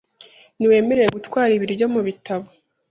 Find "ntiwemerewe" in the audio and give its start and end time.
0.55-1.09